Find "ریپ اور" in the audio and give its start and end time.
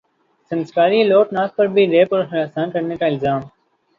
1.87-2.23